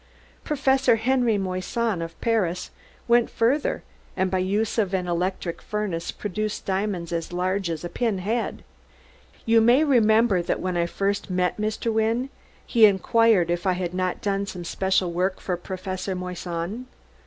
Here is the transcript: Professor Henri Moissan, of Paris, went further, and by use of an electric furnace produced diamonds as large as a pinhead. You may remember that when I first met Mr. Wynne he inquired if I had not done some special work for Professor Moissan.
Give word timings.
Professor 0.43 0.95
Henri 0.95 1.37
Moissan, 1.37 2.01
of 2.01 2.19
Paris, 2.21 2.71
went 3.07 3.29
further, 3.29 3.83
and 4.17 4.31
by 4.31 4.39
use 4.39 4.79
of 4.79 4.95
an 4.95 5.07
electric 5.07 5.61
furnace 5.61 6.09
produced 6.11 6.65
diamonds 6.65 7.13
as 7.13 7.31
large 7.31 7.69
as 7.69 7.83
a 7.83 7.87
pinhead. 7.87 8.63
You 9.45 9.61
may 9.61 9.83
remember 9.83 10.41
that 10.41 10.59
when 10.59 10.75
I 10.75 10.87
first 10.87 11.29
met 11.29 11.57
Mr. 11.61 11.93
Wynne 11.93 12.31
he 12.65 12.87
inquired 12.87 13.51
if 13.51 13.67
I 13.67 13.73
had 13.73 13.93
not 13.93 14.21
done 14.23 14.47
some 14.47 14.63
special 14.65 15.11
work 15.11 15.39
for 15.39 15.55
Professor 15.55 16.15
Moissan. 16.15 16.87